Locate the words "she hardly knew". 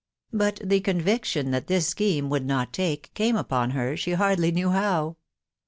3.95-4.71